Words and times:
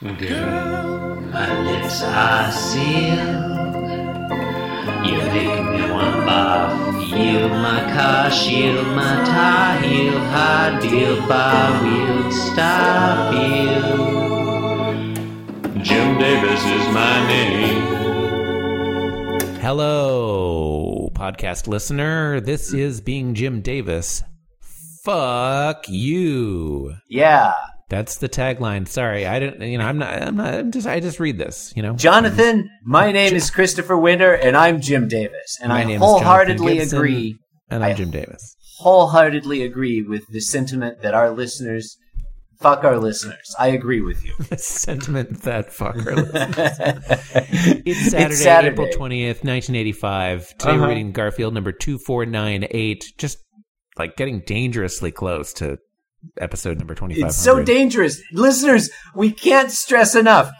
Girl, 0.00 1.16
my 1.32 1.60
lips 1.62 2.02
are 2.04 2.52
sealed. 2.52 3.18
You 5.04 5.18
make 5.26 5.64
me 5.74 5.90
want 5.90 6.22
barf. 6.22 7.18
Yield 7.18 7.50
my 7.50 7.80
car, 7.92 8.30
shield 8.30 8.86
my 8.94 9.24
tie, 9.24 9.80
heel, 9.82 10.16
high 10.20 10.78
deal, 10.78 11.26
bar 11.26 11.82
wheel, 11.82 12.30
stop 12.30 13.34
you. 13.34 13.82
Jim 15.82 16.16
Davis 16.16 16.64
is 16.64 16.88
my 16.94 17.26
name. 17.26 17.82
Hello, 19.60 21.10
podcast 21.12 21.66
listener. 21.66 22.40
This 22.40 22.72
is 22.72 23.00
Being 23.00 23.34
Jim 23.34 23.62
Davis. 23.62 24.22
Fuck 25.02 25.88
you. 25.88 26.94
Yeah. 27.08 27.52
That's 27.88 28.16
the 28.18 28.28
tagline. 28.28 28.86
Sorry, 28.86 29.26
I 29.26 29.38
didn't. 29.38 29.62
You 29.66 29.78
know, 29.78 29.86
I'm 29.86 29.98
not. 29.98 30.22
I'm 30.22 30.36
not. 30.36 30.54
I'm 30.54 30.70
just. 30.72 30.86
I 30.86 31.00
just 31.00 31.18
read 31.20 31.38
this. 31.38 31.72
You 31.74 31.82
know, 31.82 31.94
Jonathan, 31.94 32.68
my 32.84 33.12
name 33.12 33.34
is 33.34 33.50
Christopher 33.50 33.96
Winter, 33.96 34.34
and 34.34 34.56
I'm 34.56 34.80
Jim 34.80 35.08
Davis. 35.08 35.56
And 35.62 35.70
My 35.70 35.84
I 35.84 35.94
wholeheartedly 35.96 36.74
Gibson. 36.78 36.98
agree, 36.98 37.36
and 37.70 37.82
I'm 37.82 37.92
I- 37.92 37.94
Jim 37.94 38.10
Davis. 38.10 38.54
wholeheartedly 38.80 39.62
agree 39.62 40.02
with 40.02 40.24
the 40.30 40.40
sentiment 40.40 41.00
that 41.02 41.14
our 41.14 41.30
listeners, 41.30 41.96
fuck 42.60 42.84
our 42.84 42.98
listeners. 42.98 43.54
I 43.58 43.68
agree 43.68 44.02
with 44.02 44.22
you. 44.22 44.34
The 44.50 44.58
sentiment 44.58 45.42
that 45.44 45.68
fucker. 45.70 46.28
It's 47.86 48.10
Saturday, 48.10 48.32
It's 48.34 48.42
Saturday. 48.42 48.72
April 48.72 48.88
twentieth, 48.92 49.44
nineteen 49.44 49.76
eighty-five. 49.76 50.46
Today 50.58 50.72
Uh-huh. 50.72 50.82
we're 50.82 50.88
reading 50.88 51.12
Garfield 51.12 51.54
number 51.54 51.72
two 51.72 51.98
four 51.98 52.26
nine 52.26 52.66
eight. 52.70 53.04
Just 53.16 53.38
like 53.96 54.16
getting 54.16 54.40
dangerously 54.46 55.10
close 55.10 55.52
to 55.54 55.78
episode 56.38 56.78
number 56.78 56.94
twenty-five. 56.94 57.26
It's 57.30 57.36
so 57.36 57.62
dangerous. 57.62 58.20
Listeners, 58.32 58.90
we 59.14 59.30
can't 59.32 59.70
stress 59.70 60.14
enough. 60.14 60.50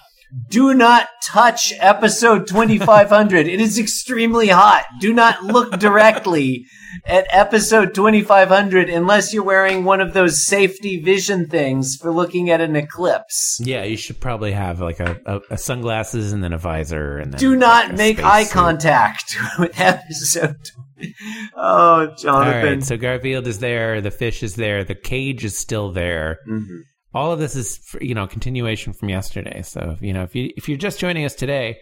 Do 0.51 0.75
not 0.75 1.09
touch 1.25 1.73
episode 1.81 2.47
2500. 2.49 3.47
it 3.49 3.61
is 3.63 3.79
extremely 3.79 4.49
hot. 4.49 4.85
Do 5.01 5.15
not 5.15 5.43
look 5.43 5.79
directly 5.79 6.67
at 7.07 7.27
episode 7.31 7.95
2500 7.95 8.91
unless 8.91 9.33
you're 9.33 9.43
wearing 9.43 9.85
one 9.85 10.03
of 10.03 10.13
those 10.13 10.45
safety 10.47 11.01
vision 11.01 11.47
things 11.47 11.97
for 11.97 12.11
looking 12.13 12.51
at 12.51 12.61
an 12.61 12.77
eclipse. 12.77 13.59
Yeah, 13.65 13.85
you 13.85 13.97
should 13.97 14.21
probably 14.21 14.53
have 14.53 14.81
like 14.81 15.01
a, 15.01 15.19
a, 15.25 15.41
a 15.53 15.57
sunglasses 15.57 16.33
and 16.33 16.45
then 16.45 16.53
a 16.53 16.59
visor 16.59 17.17
and 17.17 17.33
then 17.33 17.39
Do 17.39 17.57
not 17.57 17.93
a 17.93 17.95
make 17.95 18.21
eye 18.23 18.45
suit. 18.45 18.53
contact 18.53 19.35
with 19.59 19.81
episode. 19.81 20.57
20. 20.99 21.15
Oh, 21.57 22.15
Jonathan. 22.19 22.63
right, 22.79 22.83
so 22.85 22.97
Garfield 22.97 23.47
is 23.47 23.59
there, 23.59 24.01
the 24.01 24.11
fish 24.11 24.43
is 24.43 24.55
there, 24.57 24.85
the 24.85 24.95
cage 24.95 25.45
is 25.45 25.57
still 25.59 25.93
there. 25.93 26.39
Mhm. 26.49 26.81
All 27.15 27.33
of 27.33 27.39
this 27.39 27.57
is, 27.57 27.81
you 28.01 28.15
know, 28.15 28.27
continuation 28.27 28.93
from 28.93 29.09
yesterday. 29.09 29.63
So 29.63 29.97
you 30.01 30.13
know, 30.13 30.23
if 30.23 30.35
you 30.37 30.51
if 30.57 30.69
you're 30.69 30.79
just 30.79 31.01
joining 31.01 31.25
us 31.25 31.35
today, 31.35 31.79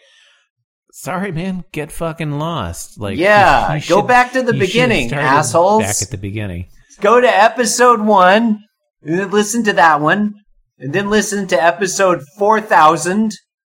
sorry, 0.93 1.33
man, 1.33 1.65
get 1.73 1.91
fucking 1.93 2.39
lost. 2.39 2.99
Like, 3.01 3.19
Yeah, 3.19 3.75
you 3.75 3.81
go 3.89 4.01
should- 4.01 4.07
back 4.07 4.33
to 4.33 4.43
the 4.43 4.55
you 4.55 4.61
beginning, 4.61 5.13
assholes. 5.13 5.83
Back 5.83 6.03
at 6.03 6.11
the 6.11 6.19
beginning. 6.19 6.69
go 7.01 7.21
to 7.21 7.29
episode 7.29 8.01
one, 8.01 8.61
listen 9.03 9.63
to 9.65 9.73
that 9.75 10.01
one, 10.01 10.35
and 10.79 10.93
then 10.95 11.11
listen 11.11 11.47
to 11.49 11.63
episode 11.63 12.23
4000, 12.39 13.33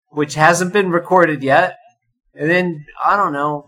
which 0.08 0.34
hasn't 0.34 0.72
been 0.72 0.90
recorded 0.90 1.42
yet. 1.42 1.76
And 2.34 2.50
then, 2.50 2.84
I 3.04 3.16
don't 3.16 3.32
know, 3.34 3.66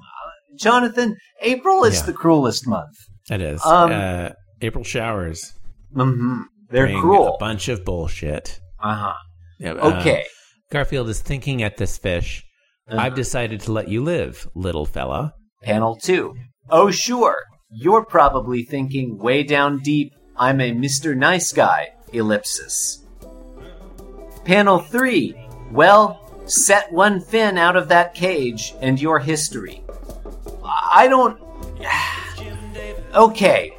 Jonathan, 0.58 1.16
April 1.40 1.84
is 1.84 2.00
Yeah. 2.00 2.06
the 2.06 2.12
cruelest 2.12 2.66
month. 2.66 2.96
It 3.30 3.40
is. 3.40 3.64
Um, 3.64 3.90
uh, 3.92 4.30
April 4.60 4.84
showers. 4.84 5.52
hmm 5.94 6.42
They're 6.70 6.88
cruel. 7.00 7.34
A 7.34 7.38
bunch 7.38 7.68
of 7.68 7.84
bullshit. 7.84 8.60
Uh 8.82 8.94
huh. 8.94 9.12
Yeah, 9.58 9.72
uh, 9.72 9.98
Okay. 10.00 10.24
Garfield 10.70 11.08
is 11.08 11.20
thinking 11.20 11.62
at 11.62 11.76
this 11.76 11.98
fish. 11.98 12.42
Uh-huh. 12.88 13.00
I've 13.00 13.14
decided 13.14 13.60
to 13.62 13.72
let 13.72 13.88
you 13.88 14.02
live, 14.02 14.48
little 14.54 14.84
fella. 14.86 15.32
Panel 15.62 15.96
two. 15.96 16.34
Oh, 16.68 16.90
sure. 16.90 17.38
You're 17.70 18.04
probably 18.04 18.62
thinking 18.64 19.18
way 19.18 19.42
down 19.42 19.78
deep, 19.80 20.12
I'm 20.36 20.60
a 20.60 20.72
Mr. 20.72 21.16
Nice 21.16 21.52
Guy, 21.52 21.88
ellipsis. 22.12 23.02
Panel 24.44 24.78
three. 24.80 25.34
Well, 25.70 26.20
set 26.46 26.92
one 26.92 27.20
fin 27.20 27.56
out 27.56 27.76
of 27.76 27.88
that 27.88 28.14
cage 28.14 28.74
and 28.80 29.00
you're 29.00 29.20
history. 29.20 29.83
I 30.94 31.08
don't. 31.08 31.40
okay. 33.14 33.76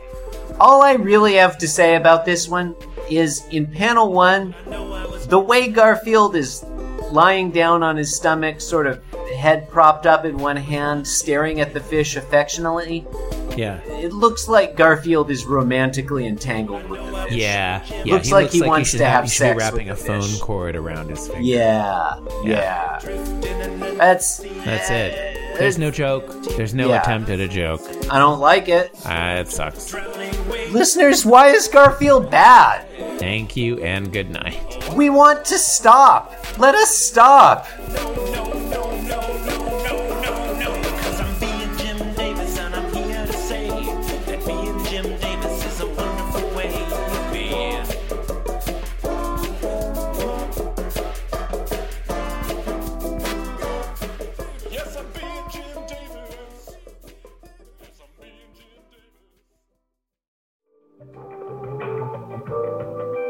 All 0.60 0.82
I 0.82 0.94
really 0.94 1.36
have 1.36 1.58
to 1.60 1.68
say 1.68 1.96
about 1.96 2.26
this 2.26 2.48
one 2.48 2.76
is 3.10 3.46
in 3.48 3.68
panel 3.68 4.12
one, 4.12 4.54
the 5.28 5.40
way 5.40 5.68
Garfield 5.70 6.36
is 6.36 6.64
lying 7.12 7.52
down 7.52 7.84
on 7.84 7.96
his 7.98 8.16
stomach, 8.16 8.60
sort 8.62 8.88
of 8.88 9.02
head 9.36 9.70
propped 9.70 10.06
up 10.06 10.26
in 10.26 10.38
one 10.38 10.58
hand, 10.58 11.08
staring 11.08 11.60
at 11.62 11.74
the 11.74 11.80
fish 11.80 12.16
affectionately, 12.16 13.06
Yeah. 13.56 13.80
it 13.84 14.12
looks 14.12 14.48
like 14.48 14.76
Garfield 14.76 15.30
is 15.30 15.46
romantically 15.46 16.26
entangled 16.26 16.88
with 16.90 17.00
the 17.06 17.24
fish. 17.24 17.34
Yeah, 17.36 17.82
yeah. 18.04 18.14
Looks 18.14 18.32
like 18.32 18.50
he 18.52 18.62
wants 18.62 18.90
should 18.90 19.00
to 19.00 19.06
have 19.06 19.26
he 19.26 19.30
sex 19.30 19.58
wrapping 19.58 19.88
with 19.90 20.00
a 20.00 20.04
phone 20.04 20.40
cord 20.40 20.76
around 20.76 21.10
his 21.10 21.28
finger. 21.28 21.42
Yeah, 21.44 22.16
yeah. 22.44 23.00
That's 23.98 24.38
That's 24.38 24.90
it. 24.90 25.35
There's 25.58 25.78
no 25.78 25.90
joke. 25.92 26.26
There's 26.58 26.74
no 26.74 26.90
Yeah. 26.90 27.02
attempt 27.02 27.30
at 27.30 27.40
a 27.40 27.48
joke. 27.48 27.82
I 28.12 28.20
don't 28.20 28.40
like 28.40 28.68
it. 28.70 28.92
Uh, 29.06 29.38
it 29.40 29.50
sucks. 29.50 29.94
Listeners, 30.72 31.26
why 31.26 31.50
is 31.50 31.68
Garfield 31.68 32.30
bad? 32.30 32.86
Thank 33.20 33.56
you 33.56 33.82
and 33.84 34.12
good 34.12 34.30
night. 34.30 34.84
We 34.94 35.10
want 35.10 35.46
to 35.46 35.58
stop. 35.58 36.34
Let 36.58 36.76
us 36.76 36.90
stop. 36.96 37.68